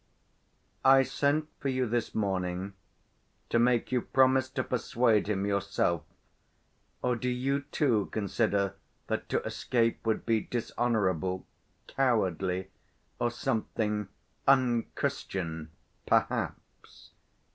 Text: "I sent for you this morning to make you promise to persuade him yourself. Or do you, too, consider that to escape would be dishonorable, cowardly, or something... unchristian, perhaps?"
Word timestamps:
"I 0.83 1.03
sent 1.03 1.47
for 1.59 1.67
you 1.67 1.85
this 1.87 2.15
morning 2.15 2.73
to 3.49 3.59
make 3.59 3.91
you 3.91 4.01
promise 4.01 4.49
to 4.49 4.63
persuade 4.63 5.27
him 5.29 5.45
yourself. 5.45 6.01
Or 7.03 7.15
do 7.15 7.29
you, 7.29 7.61
too, 7.71 8.09
consider 8.11 8.73
that 9.05 9.29
to 9.29 9.43
escape 9.43 10.03
would 10.07 10.25
be 10.25 10.41
dishonorable, 10.41 11.45
cowardly, 11.85 12.71
or 13.19 13.29
something... 13.29 14.07
unchristian, 14.47 15.69
perhaps?" 16.07 17.11